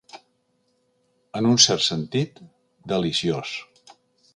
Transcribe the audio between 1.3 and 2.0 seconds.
En un cert